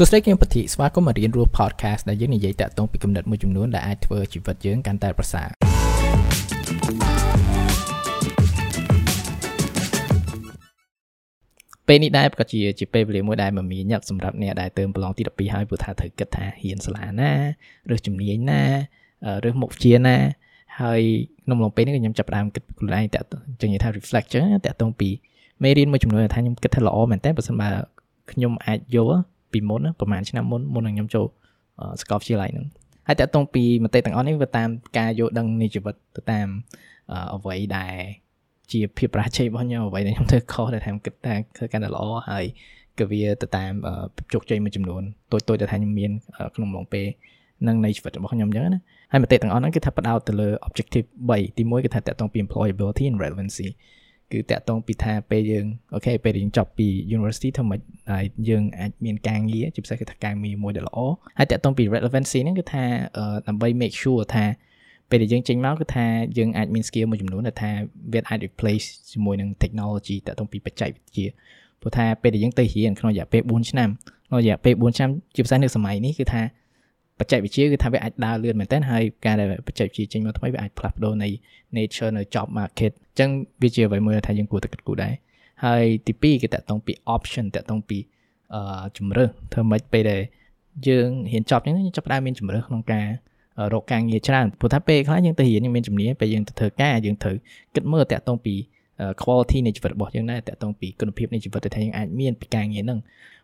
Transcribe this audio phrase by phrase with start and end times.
[0.00, 5.48] សួស្តីគឹមពធីស្វាគមន៍មករៀនរស់ podcast ដែលយើងនិយាយតាក់ទងពីគំនិតមួយចំនួនដែលអាចធ្វើជីវិតយើងកាន់តែប្រសើរ
[11.88, 17.30] ពេលនេះដែរក៏ជាជាពេលវេលាមួយដែលមមាញឹកសម្រាប់អ្នកដែលទៅប្រឡងទី12ហើយព្រោះថាត្រូវគិតថាហ៊ានសាលាណា
[17.94, 18.62] ឬជំនាញណា
[19.48, 20.16] ឬមុខវិជ្ជាណា
[20.80, 21.00] ហើយ
[21.44, 23.26] ក្នុងឡងពេលនេះខ្ញុំចាប់ផ្ដើមគិតខ្លួនឯងតាក់
[23.60, 25.08] ចឹងនិយាយថា reflect ចឹងតាក់ទងពី
[25.62, 27.70] មេរៀនមួយចំនួនថាខ្ញុំគិតថាល្អមែនតើបើសិនបើ
[28.30, 29.20] ខ្ញុំអាចយល់
[29.52, 31.26] ពីមុនប្រហែលឆ្នាំមុនមុននឹងខ្ញុំចូល
[32.00, 32.66] សាកលវិទ្យាល័យហ្នឹង
[33.08, 36.46] ហើយតើតងពីមតិទាំងអស់នេះវាតាមការយល់ដឹងនៃជីវិតទៅតាម
[37.34, 37.94] អ្វីដែល
[38.72, 42.44] ជាភាពប្រជ័យរបស់ខ្ញុំអ្វីដែលខ្ញុំធ្វើខុសដែលថាគិតថាធ្វើកាន់តែល្អហើយ
[42.98, 43.72] ក៏វាទៅតាម
[44.32, 46.10] ជោគជ័យមួយចំនួនតូចតូចដែលថាខ្ញុំមាន
[46.54, 47.06] ក្នុងអំឡុងពេល
[47.68, 48.80] នឹងនៃជីវិតរបស់ខ្ញុំអញ្ចឹងណា
[49.12, 53.68] ហើយមតិទាំងអស់ហ្នឹងគឺថាបដោតទៅលើ objective 3ទី1គឺថាតកតងពី employability and relevancy
[54.32, 60.98] គឺតាក់ទងពីថាពេលយើងអូខេពេលយើងចប់ពី university ធ្វើម៉េចហើយយើងអាចមានការងារជាពិសេសគឺថាការងារមួយដែលល្អ
[61.38, 62.84] ហើយតាក់ទងពី relevancy ហ្នឹងគឺថា
[63.46, 64.44] ដើម្បី make sure ថា
[65.10, 66.06] ពេលដែលយើងចេញមកគឺថា
[66.38, 67.70] យើងអាចមាន skill មួយចំនួនដែលថា
[68.12, 71.26] វាអាច replace ជាមួយនឹង technology តាក់ទងពីបច្ចេកវិទ្យា
[71.80, 73.88] ព្រោះថាពេលដែលយើងទៅរៀនក្នុងរយៈពេល4ឆ្នាំ
[74.28, 76.42] ក្នុងរយៈពេល4ឆ្នាំជាពិសេសនៅសម័យនេះគឺថា
[77.18, 81.28] បច្ចេកវិទ្យាគឺថាវាអាចដើរលឿនមែនទែនហើយការដែលបច្ចេកវិទ្យាចេញមកថ្មីវាអាចផ្លាស់ប្ដូរនៃ
[81.76, 83.30] nature នៅ job market អញ្ចឹង
[83.62, 85.14] វាជាអ្វីមួយថាយើងគួរតែគិតគូរដែរ
[85.64, 87.98] ហើយទី2គឺតកតងពី option តកតងពី
[88.54, 90.22] អឺជំរើសធ្វើម៉េចពេលដែល
[90.88, 93.06] យើងរៀនចប់អញ្ចឹងយើងចាប់ផ្ដើមមានជំរើសក្នុងការ
[93.72, 97.36] រកការងារច្រើនព្រោះថាពេលខ្លះយើងទៅរៀនយើងមានជំនាញពេលយើងទៅធ្វើការយើងត្រូវ
[97.74, 98.54] គិតមើលតកតងពី
[99.22, 102.98] quality នៃជីវិតរបស់យើងដែរតកតងពីគុណភាពនៃជីវិតដែលថាយើងអាចមានពីការងារហ្នឹង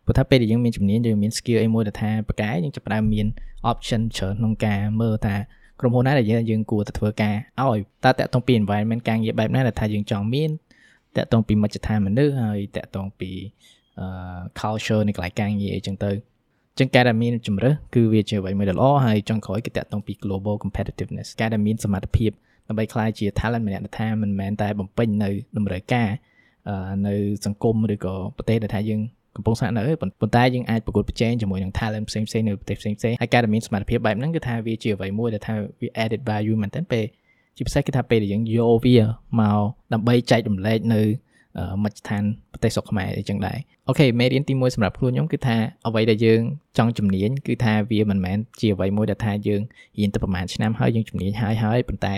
[0.05, 3.27] ព្រោះថាពេលដែលយើងមានជំនាញយើងមាន skill អីមួយដែលថាប្រកែយើងចាប់ផ្ដើមមាន
[3.71, 5.35] option ច្រើនក្នុងការមើលថា
[5.79, 10.49] ក្រុមហ៊ុនណាដែលយើងគួរទៅធ្វើការឲ្យតើតកតងពី environment ការងារបែបណាដែលថាយើងចង់មាន
[11.17, 13.31] តកតងពីមជ្ឈដ្ឋានមនុស្សហើយតកតងពី
[14.59, 16.11] culture នៃកន្លែងការងារអីចឹងទៅ
[16.79, 22.31] ចឹងការដែលមានជំរើសគឺវាជាអ្វីមួយដ៏ល្អហើយចុងក្រោយគឺតកតងពី global competitiveness ការដែលមានសមត្ថភាព
[22.67, 26.09] ដើម្បីក្លាយជា talent ម្នាក់ដែលថាមិនមែនតែបំពេញនៅតម្រូវការ
[27.07, 29.01] នៅសង្គមឬក៏ប្រទេសដែលថាយើង
[29.35, 37.05] កំពុងស្នាក់នៅប៉ុន្តែយើងអាចប្រកួតប្រជែងជាមួយនឹង talent ផ្សេងៗនៅប្រទេសផ្សេងៗហើយការដែលមានសមត្ថភាពបែបហ្នឹងគឺថាវាជាអ្វីមួយដែលថាវា added value មែនទែនពេល
[37.55, 38.97] ជាពិសេសគឺថាពេលដែលយើងយកវា
[39.39, 39.59] មក
[39.93, 41.01] ដើម្បីចែករំលែកនៅ
[41.83, 43.57] មជ្ឈដ្ឋានប្រទេសស្រុកខ្មែរអីចឹងដែរ
[43.87, 45.57] អូខេមេរៀនទី1សម្រាប់ខ្លួនខ្ញុំគឺថា
[45.87, 46.41] អ្វីដែលយើង
[46.77, 49.61] ចង់ជំនាញគឺថាវាមិនមែនជាអ្វីមួយដែលថាយើង
[49.99, 52.15] រៀនទៅប្រហែលឆ្នាំហើយយើងជំនាញហើយហើយប៉ុន្តែ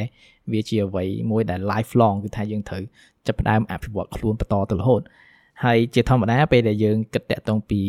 [0.52, 2.82] វាជាអ្វីមួយដែល lifelong គឺថាយើងត្រូវ
[3.28, 5.02] ចាប់ផ្ដើមអភិវឌ្ឍខ្លួនបន្តទៅរហូត
[5.64, 7.82] ហើយជាធម្មតាពេលដែលយើងគិតតាក់ទងពី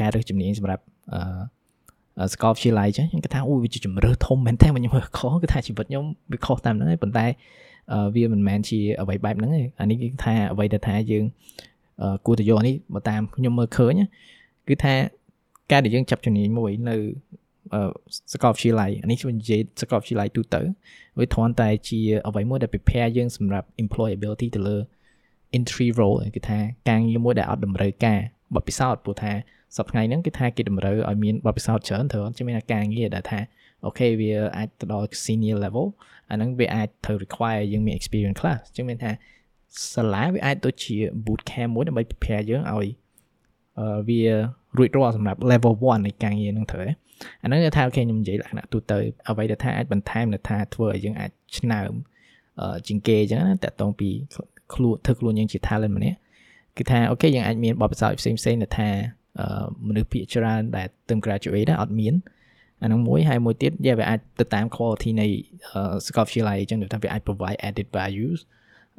[0.00, 0.82] ការរើសជំនាញសម្រាប់
[1.12, 7.26] អឺសាកលវិទ្យាល័យចឹងខ្ញុំគិតថាអូវាជាជំរើសធំមែនតើខ្ញុំមើលខុសគឺថាជីវិតខ្ញុំវាខុសតាមហ្នឹងឯងប៉ុន្តែ
[8.14, 11.24] វាមិនមែនជាអ្វីបែបហ្នឹងទេអានេះគឺថាអ្វីដែលថាយើង
[12.26, 13.92] គួរតែយកនេះបើតាមខ្ញុំមើលឃើញ
[14.68, 14.94] គឺថា
[15.70, 16.96] ការដែលយើងចាប់ជំនាញមួយនៅ
[18.32, 20.60] សាកលវិទ្យាល័យអានេះខ្ញុំនិយាយសាកលវិទ្យាល័យទូទៅ
[21.18, 24.76] វាគ្រាន់តែជាអ្វីមួយដែល prepare យើងសម្រាប់ employability ទៅលើ
[25.58, 26.58] entry role គឺថា
[26.88, 28.18] ការងារមួយដែលអត់តម្រូវការ
[28.54, 29.32] បទពិសោធន៍ព្រោះថា
[29.76, 33.40] សប្តាហ៍ថ្ងៃហ្នឹងគឺថាគេតម្រូវឲ្យមានបទពិសោធន៍ច្រើនត្រូវអត់ជាមានការងារដែលថា
[33.84, 35.86] អូខេវាអាចទៅដល់ senior level
[36.30, 39.10] អាហ្នឹងវាអាចត្រូវ require យើងមាន experience ខ្លះអញ្ចឹងមានថា
[39.94, 42.88] សាលាវាអាចទៅជា boot camp មួយដើម្បី prepare យើងឲ្យ
[44.08, 44.22] វា
[44.76, 46.84] រួចរាល់សម្រាប់ level 1នៃការងារហ្នឹងត្រូវ
[47.42, 48.98] អាហ្នឹងគឺថាអូខេខ្ញុំនិយាយលក្ខណៈទូទៅ
[49.28, 51.92] អ្វីដែលថាអាចបន្ថែមនៅថាធ្វើឲ្យយើងអាចឆ្នើម
[52.86, 54.10] ជាងគេអញ្ចឹងណាតកតងពី
[54.74, 56.18] ខ្លួនធ្វើខ្លួនយើងជា talent ម្នាក់
[56.78, 58.90] គឺថាអូខេយើងអាចមានបទពិសោធន៍ផ្សេងផ្សេងដែលថា
[59.88, 62.14] មនុស្សភាគច្រើនដែលទៅ graduate ដែរអត់មាន
[62.82, 65.26] អានោះមួយហើយមួយទៀតវាវាអាចទៅតាម quality នៃ
[66.06, 68.40] សាកលវិទ្យាល័យអញ្ចឹងថាវាអាច provide added values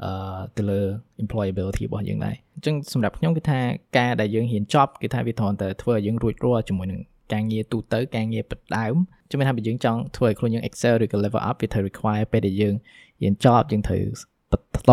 [0.04, 0.82] អឺទៅលើ
[1.24, 3.60] employability របស់យើងដែរអញ្ចឹងសម្រាប់ខ្ញុំគឺថា
[3.98, 7.02] ការដែលយើងហ៊ានចប់គឺថាវាត្រង់តែធ្វើឲ្យយើងរួចរាល់ជាមួយនឹង
[7.34, 8.96] ការងារទូទៅការងារបដើម
[9.30, 12.76] ជំនឿថាបើយើងចង់ធ្វើឲ្យខ្លួនយើង excel ឬក៏ level up វាត្រូវ require ពេលដែលយើង
[13.22, 14.04] រៀនចប់យើងត្រូវ
[14.52, 14.92] បន្ត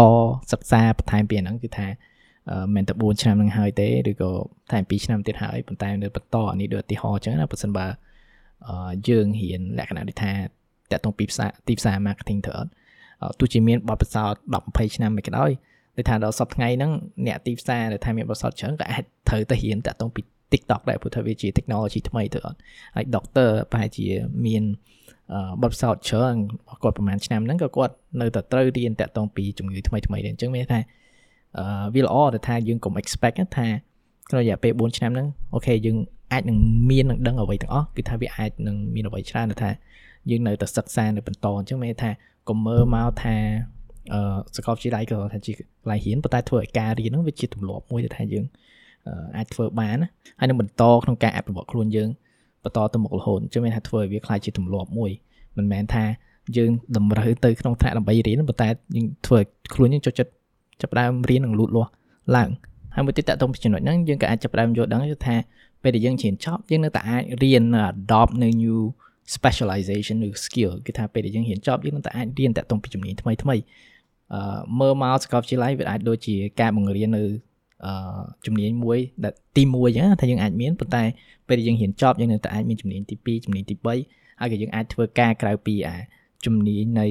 [0.52, 1.88] សិក្សាបន្ថែមពីហ្នឹងគឺថា
[2.74, 4.30] មិនតែ4ឆ្នាំនឹងហើយទេឬក៏
[4.72, 7.86] តែ2ឆ្នាំទៀតហើយប៉ុន្តែនៅបន្តអានេះដូចឧទាហរណ៍អញ្ចឹងណាបើសិនបើ
[9.08, 10.46] យើងរៀនលក្ខណៈដូចថាត
[10.92, 12.70] កតងពីផ្សារទីផ្សារ marketing ទៅអត់
[13.38, 15.50] ទោះជាមានបទពិសោធន៍10 20ឆ្នាំមិនក៏ដោយ
[15.96, 16.92] ដូចថាដល់សប្តាហ៍ថ្ងៃហ្នឹង
[17.26, 20.20] អ្នកទីផ្សារដែលថាមានបទពិសោធន៍ច្រើនក៏អាចត្រូវទៅរៀនតកតងពី
[20.52, 22.58] TikTok ដែរព្រោះថាវាជា technology ថ្មីទៅអត់
[22.96, 24.06] ហើយ doctor ប្រហែលជា
[24.46, 24.62] មាន
[25.62, 26.36] បទពិសោធន៍ច្រើន
[26.82, 30.80] គាត់ប្រហែលឆ្នាំហ្នឹងក៏គាត់នៅតែត្រូវរៀនតាក់ទងពីជំងឺថ្មីថ្មីដែរអញ្ចឹងមានថា
[31.58, 33.66] អឺវាល្អដែលថាយើងកុំ expect ថា
[34.30, 35.96] ក្នុងរយៈពេល4ឆ្នាំហ្នឹងអូខេយើង
[36.32, 36.58] អាចនឹង
[36.90, 39.70] មាននឹងដឹងអ្វីទាំងអស់គឺថាវាអាចនឹងមានអ្វីច្រើនថា
[40.30, 42.10] យើងនៅតែសិក្សានៅបន្តអញ្ចឹងមានថា
[42.48, 43.36] កុំមើលមកថា
[44.12, 44.20] អឺ
[44.56, 48.44] សាកលវិទ្យាល័យក៏ថាជាកន្លែងរៀនប៉ុន្តែធ្វើឲ្យការរៀនហ្នឹងវាជាទម្លាប់មួយដែលថាយើង
[49.36, 49.96] អាចធ្វើបាន
[50.38, 52.08] ហើយនឹងបន្តក្នុងការអភិវឌ្ឍខ្លួនយើង
[52.64, 55.10] បន្តទៅមុខរហូតអញ្ចឹងមានថាធ្វើឲ្យវាខ្លាចជាទម្លាប់មួយ
[55.56, 56.04] មិនមែនថា
[56.56, 60.30] យើងតម្រូវទៅក្នុងថ្នាក់ដើម្បីរៀនប៉ុន្តែយើងធ្វើឲ្យខ្លួនយើងចូលចិត្ត
[60.80, 61.90] ចាប់ផ្ដើមរៀននិងលូតលាស់
[62.36, 62.50] ឡើង
[62.94, 65.36] ហើយមួយទៀតតទៅពីចំណុចហ្នឹងយើងក៏អាចចាប់ផ្ដើមយល់ដឹងថា
[65.82, 68.78] ពេលដែលយើងរៀនចប់យើងនៅតែអាចរៀន adopt នៅ new
[69.34, 73.56] specialization ឬ skill គឺថាពេលដែលយើងរៀនចប់យើងនឹងតែអាចរៀនតាក់ទងពីជំនាញថ្មីថ្មី
[74.32, 74.40] អឺ
[74.80, 77.24] មើលមកសាកលវិទ្យាល័យវាអាចដូចជាការបង្រៀននៅ
[77.84, 81.02] អឺជំនាញមួយដែលទី1អញ្ចឹងថាយើងអាចមានប៉ុន្តែ
[81.48, 85.96] ពេលដែលយើងរៀនចប់យើងនៅតែអាចមានជំនាញទី2ជំនាញទី3ហើយក៏យើងអាចធ្វើការក្រៅពីអា
[86.46, 87.06] ជំនាញនៃ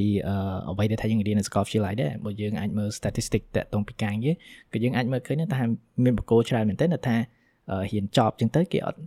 [0.70, 4.36] អ្វីដែលថាយើងរៀននៅសាកលវិទ្យាល័យដែរបើយើងអាចមើល statistic តាក់ទងពីការងារ
[4.74, 5.64] ក៏យើងអាចមើលឃើញថា
[6.04, 7.16] មានបកគោច្រើនមែនទែនថា
[7.92, 9.00] រៀនចប់ចឹងទៅគេអត់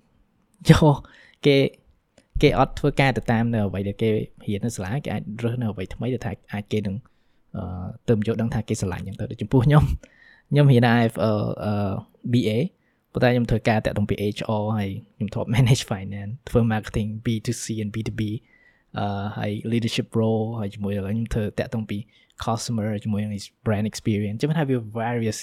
[0.70, 0.96] យក
[1.46, 1.56] គេ
[2.42, 4.10] គេអត់ធ្វើការទៅតាមនៅអ្វីដែលគេ
[4.46, 6.96] រៀននៅសាលាគេអាចរើសនៅអ្វីថ្មីដែលថាអាចគេនឹង
[8.08, 9.84] ទៅយកដឹងថាគេស្រឡាញ់ចឹងទៅចំពោះខ្ញុំ
[10.50, 11.40] ខ្ញុំរៀន IFL
[12.32, 12.50] BA
[13.12, 18.22] ប៉ុន្តែខ្ញុំធ្វើការតាក់ទងពី HR ហើយខ្ញុំធ្លាប់ manage finance ធ្វើ marketing B2C and B2B
[18.98, 21.98] អឺហើយ leadership role ហើយជាមួយឥឡូវខ្ញុំធ្វើតាក់ទងពី
[22.44, 23.32] customer ជាមួយនឹង
[23.66, 25.38] brand experience ចាំថាវា various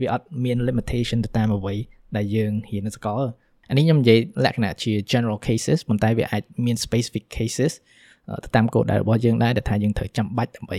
[0.00, 1.74] វាអត់មាន limitation ទៅតាមអ្វី
[2.16, 3.22] ដែលយើងរៀននៅសាកល
[3.68, 7.72] អានេះខ្ញុំនិយាយលក្ខណៈជា general cases ប៉ុន្តែវាអាចមាន specific cases
[8.44, 10.78] ទៅតាមគោលដៅរបស់យើងដែរដែលថាយើងត្រូវចាំបាច់ដើម្បី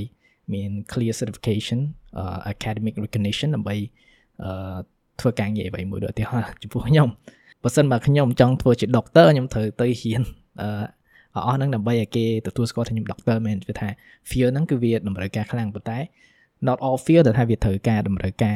[0.53, 1.79] មាន clear certification
[2.21, 3.75] uh, academic recognition ដើម្បី
[4.43, 4.79] អឺ
[5.19, 7.07] ធ្វើការងារអ្វីមួយដូចឧទាហរណ៍ចំពោះខ្ញុំ
[7.63, 10.21] បើសិនបើខ្ញុំចង់ធ្វើជា doctor ខ្ញុំត្រូវទៅរៀន
[10.61, 13.89] អឺអស់ហ្នឹងដើម្បីឲ្យគេទទួលស្គាល់ថាខ្ញុំ doctor មែនគឺថា
[14.29, 15.99] field ហ្នឹងគឺវាតម្រូវការខ្លាំងប៉ុន្តែ
[16.67, 18.55] not all field ដែលថាវាត្រូវការតម្រូវការ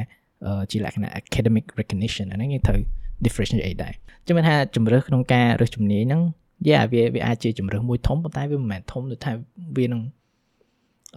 [0.72, 2.82] ជាលក្ខណៈ academic recognition អាហ្នឹងយើងត្រូវ
[3.26, 3.94] differentiate ដែរ
[4.28, 6.22] ជំនឿថាជំរឿក្នុងការរើសជំនាញហ្នឹង
[6.68, 9.32] យ៉ាវាវាអាចជាជំរឿមួយធំប៉ុន្តែវាមិនមែនធំដូចថា
[9.78, 10.02] វានឹង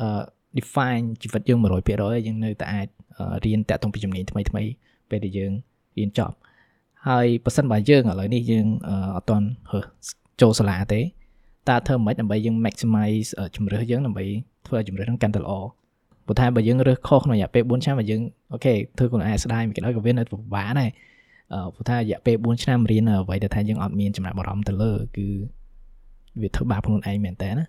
[0.01, 0.09] អឺ
[0.59, 2.87] define ជីវិតយើង100%យើងនៅតែអាច
[3.45, 4.63] រៀនតាក់ទងពីជំនាញថ្មីថ្មី
[5.11, 5.53] ពេលដែលយើង
[5.99, 6.35] រៀនចប់
[7.09, 8.67] ហើយប៉ះសិនបើយើងឥឡូវនេះយើង
[9.17, 9.47] អត់ទាន់
[10.41, 11.01] ចូលសាលាទេ
[11.69, 14.25] តើធ្វើមិនដើម្បីយើង maximize ជំរឿយើងដើម្បី
[14.67, 15.53] ធ្វើឲ្យជំរឿហ្នឹងកាន់តែល្អ
[16.27, 20.91] ព្រោះថាបើយើងរើសខុសក្នុងរយៈពេល4ឆ្នាំបើយើងអូខេធ្វើខ្លួនឯងស្ដាយមិនគេដល់ក៏វានៅពិបាកដែរ
[21.75, 25.27] ព្រោះថារយៈពេល4ឆ្នាំរៀនអ្វីដែលថាយើងអត់មានចំណាប់អារម្មណ៍ទៅលើគឺ
[26.43, 27.65] វាធ្វើបាបខ្លួនឯងមែនតើណា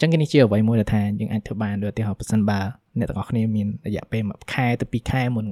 [0.00, 2.58] ចឹងនេះជាអ្វីមួយដែលថាយើងអាចធ្វើបានដូចឧទាហរណ៍ប៉ះសិនបើ
[2.98, 5.44] អ្នកទាំងអស់គ្នាមានរយៈពេល1ខែទៅ2ខែមុន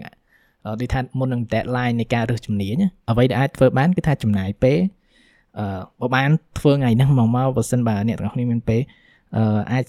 [0.81, 2.75] ដូចថាមុននឹង deadline នៃការរើសជំនាញ
[3.11, 4.79] អ្វីដែលអាចធ្វើបានគឺថាចំណាយពេល
[5.59, 5.65] អឺ
[6.01, 8.81] បើបានធ្វើថ្ងៃហ្នឹងមកមកបើសិនបើអ្នកទាំងអស់គ្នាមានពេល
[9.37, 9.85] អឺអាច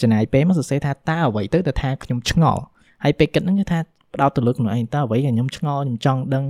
[0.00, 2.62] ចំណាយពេលមកសរសេរថាតើអ្វីទៅទៅថាខ្ញុំឆ្ងល់
[3.04, 3.78] ហើយពេលគិតហ្នឹងគឺថា
[4.14, 6.44] ផ្ដោតទៅលើខ្លួនឯងតើអ្វីដែលខ្ញុំឆ្ងល់ខ្ញុំចង់ដឹង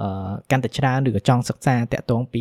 [0.00, 2.40] អឺកាន់តែច្រើនឬក៏ចង់សិក្សាតាក់ទងពី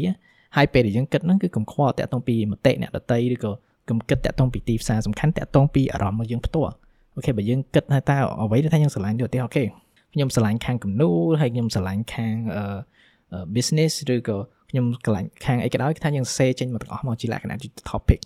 [0.56, 3.52] ហើយពេលដែលយើងគិតហ្នឹងគឺកុំខ្វល់តាក់ទងពីមតិអ្នកដតីឬក៏
[3.90, 6.74] កុំគិតតាក់ទងពីទីផ្សារសំខាន់តាក់ទងពីអារម្មណ៍របស់យើងផ្ទាល់
[7.16, 9.64] អូខេបើយើងគិតថាតើអ្វីដែលថាយើងស្រឡាញ់ទៅទេអូខេ
[10.14, 12.64] ខ្ញុំស្រឡាញ់ខាងគំនូរហើយខ្ញុំស្រឡាញ់ខាងអឺ
[13.56, 14.38] business ឬក៏
[14.70, 18.20] ខ្ញុំឆ្លាញ់ខាងអីក៏ដោយគឺថាយើងសេចេញមកទាំងអស់មកជាលក្ខណៈជា topic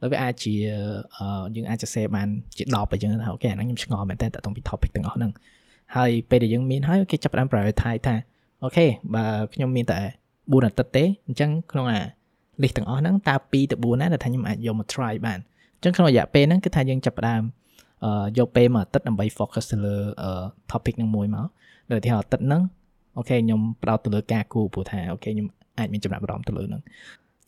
[0.00, 0.54] ហើយវាអាចជា
[1.54, 5.30] យើងអាចសរសេរបានជា10អញ្ចឹងថាអូខេអាហ្នឹងខ្ញុំឆ្ងល់មែនតើតទៅពី topic ទាំងអស់ហ្នឹង
[5.96, 8.14] ហើយពេលដែលយើងមានហើយគេចាប់ផ្ដើម prioritize ថា
[8.62, 9.24] អូខេបើ
[9.54, 9.98] ខ្ញុំមានតែ
[10.30, 12.00] 4អាទិត្យទេអញ្ចឹងក្នុងអា
[12.62, 15.38] list ទាំងអស់ហ្នឹងតើ2ទៅ4ណាដែលថាខ្ញុំអាចយកមក try បាន
[15.76, 17.42] អញ្ចឹងក្នុងរយៈពេលហ្នឹងគឺថាយើងចាប់ផ្ដើម
[18.38, 19.96] យកពេលមួយអាទិត្យដើម្បី focus ទៅលើ
[20.70, 21.46] topic ហ្នឹងមួយមក
[21.90, 22.62] ដូចទីអាទិត្យហ្នឹង
[23.16, 25.46] okay ខ្ញុំផ្ដោតទៅលើការគូព្រោះថា okay ខ្ញុំ
[25.78, 26.82] អាចមានចំណាប់អារម្មណ៍ទៅលើហ្នឹង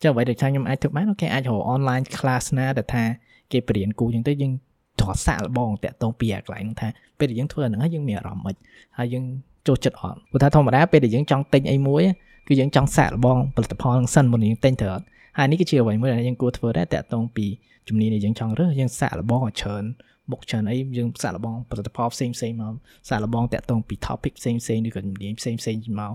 [0.01, 3.03] ចឹងអ្វីដែលខ្ញុំអាចធ្វើបាន okay អាចរក online class ណាដែលថា
[3.51, 4.53] គេបរៀនគូចឹងទៅយើង
[5.01, 6.87] ត្រសាក់លបងតាក់ទងពីអាកន្លែងហ្នឹងថា
[7.19, 8.55] ពេលដែលយើងធ្វើហ្នឹងហើយយើងមានអារម្មណ៍មិញ
[8.97, 9.25] ហើយយើង
[9.67, 12.03] ចូលចិត្តអត់ព្រោះថាធម្មតាពេលដែលយើងចង់ទិញអីមួយ
[12.47, 15.05] គឺយើងចង់សាក់លបងផលិតផលហ្នឹងសិនមុនយើងទិញទៅអត់
[15.37, 17.45] ហើយនេះគឺជាអ្វីមួយដែលយើងគួរធ្វើដែរតាក់ទងពី
[17.87, 19.83] ជំនាញដែលយើងចង់រើសយើងសាក់លបងឲ្យច្រើន
[20.31, 22.73] មុខច្រើនអីយើងសាក់លបងផលិតផលផ្សេងផ្សេងមក
[23.09, 26.13] សាក់លបងតាក់ទងពី topic ផ្សេងផ្សេងឬក៏ជំនាញផ្សេងផ្សេងមក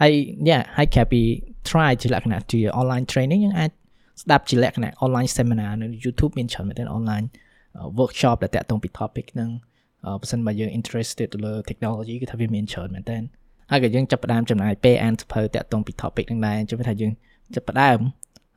[0.00, 0.12] ហើយ
[0.48, 1.22] យ៉ាហើយក្រៅពី
[1.68, 3.70] try ជាលក្ខណៈជា online training យើងអាច
[4.22, 7.26] ស្ដាប់ជាលក្ខណៈ online seminar នៅ YouTube មានច្រើនមែនទែន online
[7.98, 9.50] workshop ដែលតាក់ទងពី topic ហ្នឹង
[10.20, 13.22] បើសិនបើយើង interested ទៅលើ technology គឺថាវាមានច្រើនមែនទែន
[13.72, 17.12] ហើយក៏យើងចាប់ផ្ដើមចំណាយពេលអានសភៅតាក់ទងពី topic ហ្នឹងដែរជឿថាយើង
[17.54, 17.98] ចាប់ផ្ដើម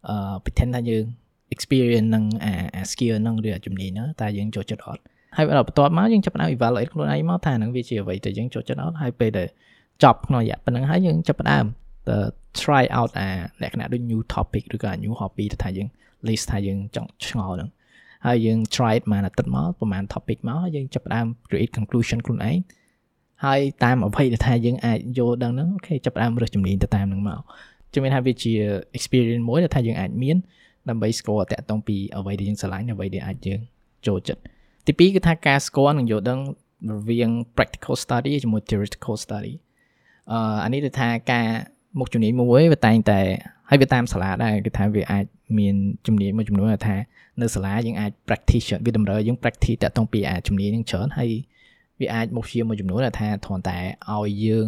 [0.10, 1.04] អឺ pretend ថាយើង
[1.54, 5.02] experience នឹងអា skill ហ្នឹងឬអាជំនាញហ្នឹងតើយើងចូលចិត្តអត់
[5.36, 9.48] ហើយដល់បន្ទាប់មកយើងចាប់ផ្ដើម evaluate ខ្លួនឯងមកថាហ្នឹងវាជាអ្វីដែលយើងចូលចិត្តអត់ហើយពេលដែល
[10.04, 11.66] ចប់ក្នុងរយៈប៉ុណ្្នឹងហើយយើងចាប់ផ្ដើម
[12.10, 12.18] ទៅ
[12.62, 13.30] try out អា
[13.62, 15.88] លក្ខណៈដូច new topic ឬក៏ new hobby ទៅថាយើង
[16.28, 17.70] list ថាយើងចង់ឆ្ងល់ហ្នឹង
[18.26, 22.58] ហើយយើង try ប្រហែលអាទិត្យមកប្រហែល topic មកហើយយើងចាប់ផ្ដើម create conclusion ខ្លួនឯង
[23.44, 27.40] ហើយតាមអ្វីដែលថាយើងអាចយល់ដឹងហ្នឹងអូខេចាប់ផ្ដើមរើសជំនាញទៅតាមហ្នឹងមក
[27.94, 28.54] ជំនាញថាវាជា
[28.98, 30.38] experience មួយដែលថាយើងអាចមាន
[30.90, 33.60] ដើម្បីស្គាល់តាក់ទងពីអ្វីដែលយើងស្រឡាញ់អ្វីដែលអាចយើង
[34.08, 34.42] ចូលចិត្ត
[34.86, 36.40] ទី2គឺថាការស្គាល់និងយល់ដឹង
[36.92, 39.54] រវាង practical study ជាមួយ theoretical study
[40.32, 41.48] អឺអានេះគឺថាការ
[42.00, 43.20] មុខជំនាញមួយវាតែងតែ
[43.70, 45.26] ហើយវាតាមសាលាដែរគឺថាវាអាច
[45.60, 45.76] មាន
[46.08, 46.96] ជំនាញមួយចំនួនថា
[47.42, 51.32] នៅសាលាយើងអាច practice វាតម្រូវយើង practice តាក់ទងពីអាជំនាញនឹងច្រើនហើយ
[52.00, 53.78] វាអាចមុខជាមួយចំនួនថាគ្រាន់តែ
[54.12, 54.68] ឲ្យយើង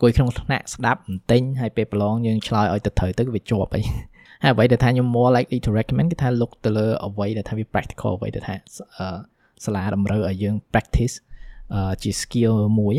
[0.00, 3.82] គួយក្នុងថ្នាក់ស្ដាប់បន្តិចហើយពេលប្រឡងយើងឆ្លើយឲ្យទៅត្រូវទៅវាជាប់អី
[4.42, 8.54] ហើយអ្វីដែលថាខ្ញុំ more likely to recommend គឺថា look ទៅលើអ្វីដែលថាវា practical អ្វីដែលថា
[9.64, 11.14] សាលាតម្រូវឲ្យយើង practice
[12.02, 12.94] ជា skill មួយ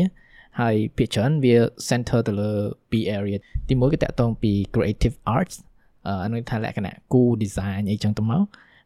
[0.60, 1.54] ហើយភាគច្រើនវា
[1.88, 2.50] center ទៅលើ
[2.90, 3.38] ពីរ area
[3.68, 5.56] ទីមួយគឺតាក់ទងពី creative arts
[6.06, 8.42] អានោះថាលក្ខណៈគូ design អីចឹងទៅមក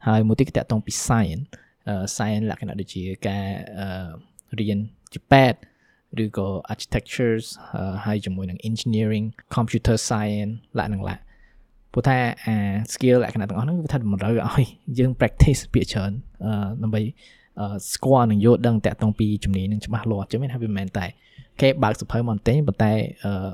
[0.07, 1.45] ហើយមួយទៀតគឺតាក់ទងពី science
[2.17, 3.47] science លក្ខណៈដូចជាការ
[4.61, 4.79] រៀន
[5.13, 5.59] ជាពេទ្យ
[6.25, 7.47] ឬក៏ architectures
[8.05, 11.17] ហើយជាមួយនឹង engineering computer science លក្ខណៈឡា
[11.93, 12.57] ព្រោះថាអា
[12.93, 14.65] skill លក្ខណៈទាំងអស់ហ្នឹងវាថាតម្រូវឲ្យ
[14.99, 16.13] យើង practice ពាក្យច្រើន
[16.83, 17.03] ដើម្បី
[17.93, 21.07] ស្គាល់និងយល់ដឹងតាក់ទងពីជំនាញនឹងច្បាស់លាស់ចឹងមានថាវាមិនមែនតែ
[21.61, 22.93] គេបើកសភៅមកតែប៉ុន្តែ
[23.25, 23.53] អឺ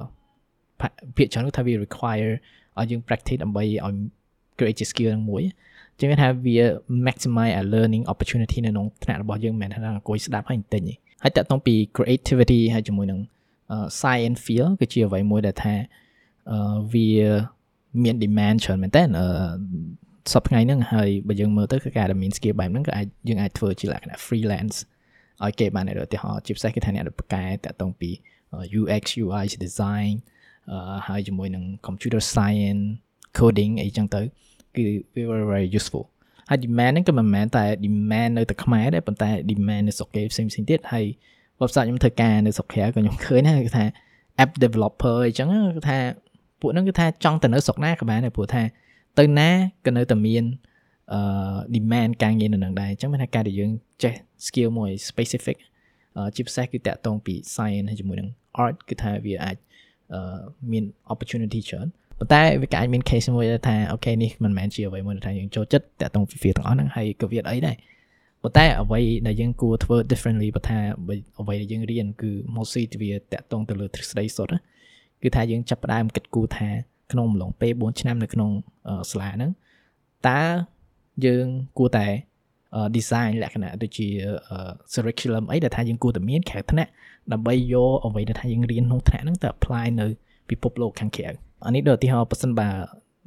[1.17, 2.33] ពាក្យច្រើនគឺថាវា require
[2.79, 3.97] ឲ្យយើង practice ដើម្បីឲ្យ
[4.59, 5.43] create skill នឹងមួយ
[6.01, 6.57] ចឹងថាវា
[7.07, 13.21] maximize a learning opportunity នៅក្នុងថ្នាក់របស់យើងមិនមែនថាអង្គុយស្ដាប់ហើយបន្តិចទេហើយតាក់ទងពី creativity ហើយជាមួយនឹង
[14.01, 15.75] science field គឺជាអ្វីមួយដែលថា
[16.95, 17.11] វា
[18.03, 19.03] មាន demand ច្រើនមែនតើ
[20.33, 24.77] សប្ថ្ងៃហ្នឹងហើយបើយើងមើលទៅគឺការដែលមាន skill បែបហ្នឹងក៏អាចយើងអាចធ្វើជាលក្ខណៈ freelance
[25.45, 28.11] ឲ្យគេបានឧទាហរណ៍ជាពិសេសគឺថាអ្នកប្រកែតាក់ទងពី
[28.81, 30.13] UX UI design
[31.09, 32.85] ហើយជាមួយនឹង computer science
[33.39, 34.21] coding អីចឹងទៅ
[34.77, 34.85] គឺ
[35.15, 36.05] very very useful
[36.51, 41.05] ហើយ demand ហ្នឹងក៏មិនមែនតែ demand នៅតែខ្មែរដែរប៉ុន្តែ demand នៅស្រុកគេផ្សេងផ្សេងទៀតហើយ
[41.61, 43.85] website ខ្ញុំធ្វើការនៅស្រុកក្រៅក៏ខ្ញុំឃើញដែរគឺថា
[44.43, 45.99] app developer អីចឹងគឺថា
[46.61, 48.63] ពួកហ្នឹងគឺថាចង់ទៅនៅស្រុកណាក៏បានដែរព្រោះថា
[49.19, 49.51] ទៅណា
[49.87, 50.45] ក៏នៅតែមាន
[51.13, 51.21] អឺ
[51.77, 53.71] demand ការងារនៅនឹងដែរអញ្ចឹងមានថាការដែលយើង
[54.03, 54.15] ចេះ
[54.47, 55.57] skill មួយ specific
[56.35, 58.29] ជាពិសេសគឺតាក់ទងពី science ហើយជាមួយនឹង
[58.65, 59.57] art គឺថាវាអាច
[60.71, 61.87] មាន opportunity ច្រើន
[62.21, 67.77] ប៉ុន្តែវាក៏អាចមាន case មួយថាអូខេនេះមិនមែនជាអ្វីមួយដែលថាយើងចូលចិត្តតាក់ទងពី field ទាំងអស់ហ្នឹងហើយក៏វាអីដែរ
[68.43, 70.79] ប៉ុន្តែអ្វីដែលយើងគួរធ្វើ differently បើថា
[71.41, 74.55] អ្វីដែលយើងរៀនគឺ mostly វាតាក់ទងទៅលើទ្រឹស្ដីសុទ្ធ
[75.23, 76.69] គឺថាយើងចាប់ផ្ដើមគិតគូរថា
[77.13, 78.51] ក្នុងអំឡុងពេល4ឆ្នាំនៅក្នុង
[79.11, 79.51] សាលាហ្នឹង
[80.29, 80.43] តើ
[81.27, 81.47] យើង
[81.79, 82.07] គួរតែ
[82.97, 84.09] design លក្ខណៈដូចជា
[84.93, 86.91] curriculum អីដែលថាយើងគួរតែមានក្រៅថ្នាក់
[87.33, 90.07] ដើម្បីយកអ្វីដែលថាយើងរៀនក្នុងថ្នាក់ហ្នឹងទៅ apply នៅ
[90.51, 92.69] ពិភពលោកខាងក្រៅ អានេះដូចឧទាហរណ៍ប៉ះសិនបើ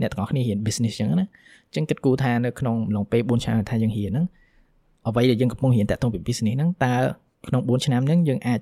[0.01, 4.25] អ្នកទាំងអស់គ្នារៀន business ចឹងណាអញ្ចឹងគិតគូរថានៅក្នុងអំឡុងពេល4ឆ្នាំថាយើងរៀនហ្នឹង
[5.07, 6.95] អ្វីដែលយើងកំពុងរៀនតាក់ទងពី business ហ្នឹងតើ
[7.47, 8.59] ក្នុង4ឆ្នាំហ្នឹងយើងអាច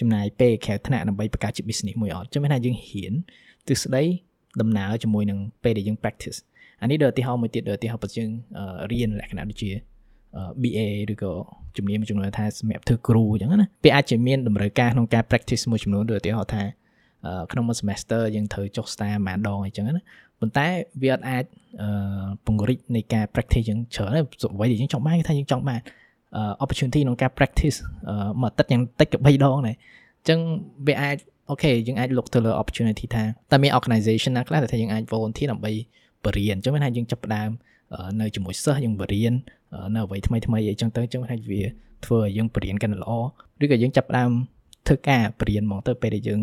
[0.00, 3.12] ចំណាយពេលក្រៅថ្នាក់ដើម្បីបង្កើតជា business មួយអត់ចឹងមានថាយើងរៀន
[3.68, 4.02] ទិសដី
[4.60, 6.38] ដំណើរជាមួយនឹងពេលដែលយើង practice
[6.82, 8.28] អានេះដូចឧទាហរណ៍មួយទៀតដូចឧទាហរណ៍បើយើង
[8.92, 9.70] រៀនលក្ខណៈដូចជា
[10.62, 10.80] BA
[11.12, 11.32] ឬក៏
[11.76, 16.62] ជំនាញមួយចំនួនថាសម្រាប់ធ្វើគ្រូអញ្ចឹងណាវាអាចជាមានតម្រូវការក្នុងការ practice មួយចំនួនដូចឧទាហរណ៍ថា
[17.52, 20.02] ក្នុងមួយ semester យើងត្រូវចុះ star ម្ដងអញ្ចឹងណា
[20.40, 20.66] ប៉ុន្តែ
[21.02, 21.44] វាអត់អាច
[22.46, 24.20] ពង្រីកនៃការ practice យើងច្រើនទេ
[24.54, 25.80] អ្វីដែលយើងចង់បានគឺថាយើងចង់បាន
[26.62, 27.78] opportunity ក្នុងការ practice
[28.40, 30.38] មួយអាទិត្យយ៉ាងតិចក៏3ដងដែរអញ្ចឹង
[30.86, 31.16] វាអាច
[31.50, 35.72] អូខេយើងអាច look ទៅលើ opportunity ថាតើមាន organization ណាខ្លះដែលថាយើងអាច volunteer ដើម្បី
[36.24, 37.50] បរៀនអញ្ចឹងមានថាយើងចាប់ផ្ដើម
[38.20, 39.32] នៅជាមួយសិស្សយើងបរៀន
[39.94, 41.62] នៅអ្វីថ្មីថ្មីអីចឹងទៅអញ្ចឹងថាវា
[42.04, 43.12] ធ្វើឲ្យយើងបរៀនកាន់តែល្អ
[43.62, 44.30] ឬក៏យើងចាប់ផ្ដើម
[44.86, 46.40] ធ្វើការបរៀនហ្មងទៅពេលដែលយើង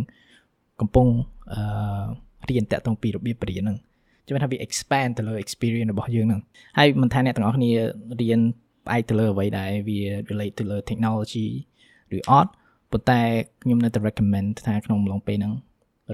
[0.81, 1.07] កំពុង
[1.53, 2.05] អឺ
[2.49, 3.77] រៀនតាក់ទងពីរបៀបបរៀនហ្នឹង
[4.25, 6.41] ចាំថាវា expand ទៅលើ experience របស់យើងហ្នឹង
[6.77, 7.71] ហើយមិនថាអ្នកទាំងអស់គ្នា
[8.21, 8.39] រៀន
[8.85, 11.47] ផ្អែកទៅលើអ្វីដែរវា relate ទៅលើ technology
[12.15, 12.49] ឬ art
[12.91, 13.21] ប៉ុន្តែ
[13.63, 15.53] ខ្ញុំនៅតែ recommend ថាក្នុងអំឡុងពេលហ្នឹង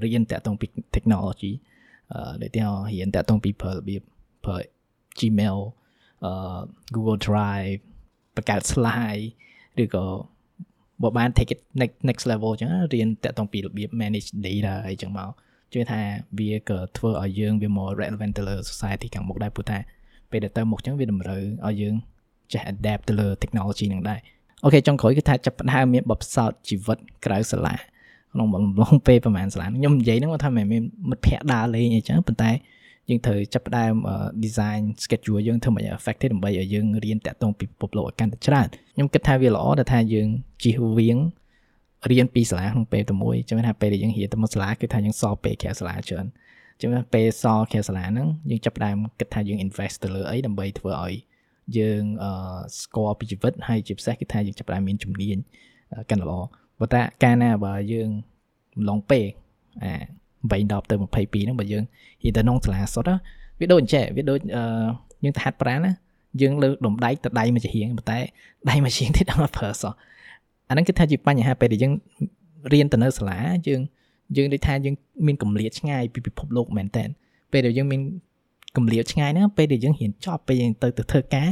[0.04, 1.52] រៀនតាក់ទងពី technology
[2.12, 2.60] អឺដូចទី
[2.90, 4.02] រៀនតាក់ទងពីប្រើរបៀប
[4.44, 4.56] ប្រើ
[5.18, 5.58] Gmail
[6.24, 6.32] អឺ
[6.94, 7.80] Google Drive
[8.36, 9.26] បង្កើត slide
[9.82, 10.04] ឬក៏
[11.02, 15.30] បើបាន take it next next level អញ្ចឹងរៀនតាក់ទងពីរបៀប manage data អីចឹងមក
[15.72, 16.00] ជឿថា
[16.38, 19.78] វាក៏ធ្វើឲ្យយើងវា more relevant ទៅលើ society ខាងមុខដែរព្រោះថា
[20.30, 21.94] ពេលដែលទៅមុខអញ្ចឹងវាតម្រូវឲ្យយើង
[22.52, 24.20] ចេះ adapt ទៅលើ technology ហ្នឹងដែរ
[24.64, 27.74] អូខេចុងក្រោយគឺថាចាប់ផ្ដើមមានបបផ្សោតជីវិតក្រៅសាលា
[28.32, 32.50] ក្នុងបំឡងពេលប្រហែលសាលាខ្ញុំនិយាយហ្នឹងថាមិនមានមិត្តភ័ក្ដិដើរលេងអីចឹងប៉ុន្តែ
[33.08, 33.94] យើងត្រូវចាប់ផ្ដើម
[34.44, 40.28] design schedule យើងធ្វើមិន effective ដើម្បីឲ្យយើងរៀនតាក់ទងពីពិភពលោកឲ្យកាន់តែច្រើនខ្ញុំគិតថាវាល្អដែលថាយើង
[40.64, 41.18] ជិះវៀង
[42.10, 46.26] រៀនពីសាលាក្នុងពេលតែមួយចឹងថាពេលដែលយើងរៀនទៅមកសាលាគឺថាយើងសល់ពេលក្រៅសាលាច្រើន
[46.80, 51.14] ចឹងពេលសល់ក្រៅសាលាហ្នឹងយើងចាប់ផ្ដើមគិតថាយើង invest ទៅលើអីដើម្បីធ្វើឲ្យ
[51.78, 52.02] យើង
[52.80, 55.36] ស្គាល់ពីជីវិតហើយជាពិសេសគឺថាយើងចាប់ផ្ដើមមានជំនាញ
[56.10, 56.40] កាន់ល្អ
[56.80, 58.10] បើតាកាលណាបើយើង
[58.88, 59.20] ឡងពេ
[59.82, 59.92] អា
[60.42, 61.84] 8 10ទៅ22ហ្នឹងបើយើង
[62.22, 63.10] និយាយទៅក្នុងសាលាសុទ្ធ
[63.60, 64.38] វាដូចអញ្ចេះវាដូច
[65.22, 65.92] យើងទៅហាត់ប្រាណណា
[66.40, 68.18] យើងលើដុំដៃទៅដៃមួយជារៀងប៉ុន្តែ
[68.70, 69.92] ដៃមួយជាងទៀតអត់ប្រើសោះ
[70.68, 71.92] អាហ្នឹងគឺថាជាបញ្ហាពេលដែលយើង
[72.72, 73.80] រៀនទៅនៅសាលាយើង
[74.36, 74.94] យើងដូចថាយើង
[75.26, 77.04] មានកម្លាតឆ្ងាយពីពិភពលោកមែនតើ
[77.52, 78.00] ពេលដែលយើងមាន
[78.76, 81.48] កម្លាតឆ្ងាយហ្នឹងពេលដែលយើងហ៊ានចប់ពេលយើងទៅទៅធ្វើការ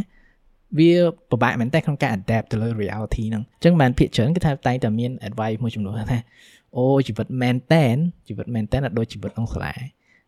[0.78, 0.90] វា
[1.30, 6.18] ពិបាកមែនតើក្នុងការ adapt ទៅលើ reality ហ្នឹងអញ្ចឹងបានភាគច្រើនគឺថាតែងតែមាន advice មួយចំនួនថា
[6.76, 7.96] អូជីវិតមែនតែន
[8.28, 9.72] ជីវិតមែនតែនអត់ដូចជីវិតក្នុងសាលា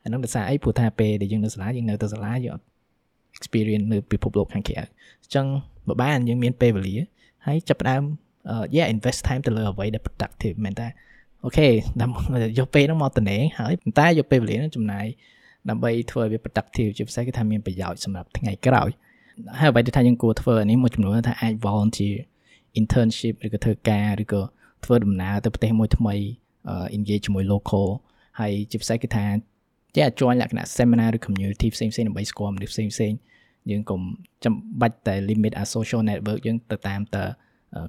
[0.02, 2.64] អាហ្នឹងដោយសារអីព្រោះថាពេលដែលយើងនៅសាលាយើងនៅទៅសាលាយើងអត់
[3.38, 4.82] experience នៅពិភពលោកខាងក្រៅអ
[5.28, 5.46] ញ្ចឹង
[5.88, 6.96] បើបានយើងមានពេលវេលា
[7.46, 8.02] ហើយចាប់ផ្ដើម
[8.76, 10.88] yeah invest time ទៅលើអ្វីដែល productive មែនតើ
[11.44, 11.68] អូខេ
[12.02, 15.06] ដើម្បីយកពេលហ្នឹងមកតំណែងហើយប៉ុន្តែយកពេលវេលាហ្នឹងចំណាយ
[15.68, 18.90] ដើម្បីធ្វើឲ្យវា productive ជាពិសេសគឺថាមានប្រយោជន៍សម្រាប់ថ្ងៃក្រោយ
[19.60, 22.16] ហើយអ្វីដែលថាយើងគួរធ្វើនេះមួយចំនួនថាអាច volunteer
[22.80, 24.42] internship ឬក៏ធ្វើការឬក៏
[24.84, 26.14] ធ្វើដំណើរទៅប្រទេសមួយថ្មី
[26.96, 27.86] engage ជាមួយ local
[28.40, 29.24] ហើយជាពិសេសគឺថា
[29.94, 33.12] ចេះអាច join លក្ខណៈ seminar ឬ community ផ្សេងៗដើម្បីស្គាល់មនុស្សផ្សេងផ្សេង
[33.70, 34.00] យើងកុំ
[34.44, 37.16] ចាំបាច់តែ limit a social network យើងទៅតាមត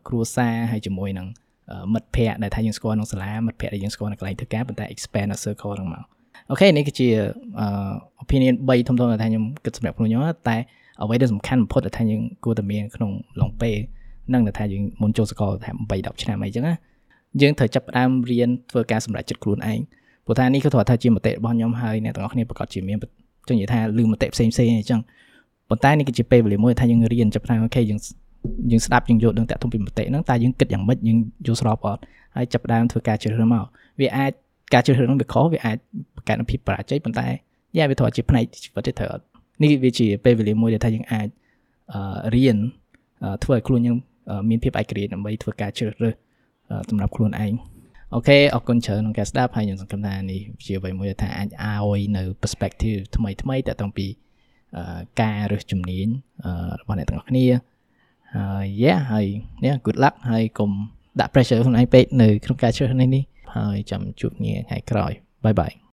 [0.07, 1.27] គ្រួសារហើយជាមួយនឹង
[1.93, 6.03] មិត្តភ័ក្តិដែលថាយើងស្គាល់ក្នុងសាលាមិត្តភ័ក្តិដែលយើងស្គាល់នៅកន្លែងធ្វើការប៉ុន្តែ expand នៅ circle ហ្នឹងមក
[6.49, 7.07] អូខេនេះគឺជា
[8.23, 10.55] opinion 3ធំៗដែលថាខ្ញុំគិតសម្រាប់ខ្លួនខ្ញុំតែ
[11.01, 13.77] អ្វីដែលសំខាន់បំផុតដែលថាយើងគួរតែមានក្នុងឡុងពេល
[14.33, 16.73] នឹងថាយើងមុនចូលសកលថា8 10ឆ្នាំអីចឹងណា
[17.41, 19.79] យើងត្រូវចាប់ផ្ដើមរៀនធ្វើការសម្រេចចិត្តខ្លួនឯង
[20.25, 22.97] ព្រោះថានេះគឺគាត់ថាជាមតិរបស់ខ្ញុំហើយអ្នកទាំងអស់គ្នាប្រកាសជាមាន
[23.47, 24.99] ចង់និយាយថាលឺមតិផ្សេងផ្សេងអញ្ចឹង
[25.69, 27.99] ប៉ុន្តែនេះគឺជាពេលវេលាមួយថាយើងរៀនចាប់ផ្ដើមអូខេយើង
[28.71, 32.01] យើងស្ដាប់យើងយល់ដឹងតាក់ទងពីមតិហ្នឹងតែយើងគិតយ៉ាងម៉េចយើងយល់ស្របអត់
[32.35, 33.65] ហើយចាប់ផ្ដើមធ្វើការជ្រើសរើសមក
[33.99, 34.31] វាអាច
[34.73, 35.77] ការជ្រើសរើសហ្នឹងវាខុសវាអាច
[36.15, 37.27] បង្កើនភាពបរាជ័យប៉ុន្តែ
[37.77, 39.23] យ៉ាវាត្រូវជាផ្នែកជីវិតទេត្រូវអត់
[39.61, 41.27] នេះវាជាពេលវេលាមួយដែលថាយើងអាច
[42.35, 42.57] រៀន
[43.43, 43.97] ធ្វើឲ្យខ្លួនយើង
[44.49, 46.15] មានភាពឯករាជ្យដើម្បីធ្វើការជ្រើសរើស
[46.89, 47.53] សម្រាប់ខ្លួនឯង
[48.13, 51.49] អូខេអរគុណច្រើនក្នុងការស្ដាប់ហើយខ្ញុំសង្ឃឹមថានេះជាអ្វីមួយថាអាច
[51.87, 54.07] ឲ្យនៅ perspective ថ្មីថ្មីតាក់ទងពី
[55.21, 56.07] ការរើសជំនាញ
[56.79, 57.45] របស់អ្នកទាំងអស់គ្នា
[58.35, 59.25] ហើយ yeah ហើយ
[59.65, 60.71] yeah good luck ហើយកុំ
[61.19, 63.23] ដាក់ pressure ខ្លួនឯងពេកនៅក្នុងការជ្រើសរើសនេះ
[63.55, 65.11] ហើយចាំជួបគ្នាថ្ងៃក្រោយ
[65.43, 65.79] bye bye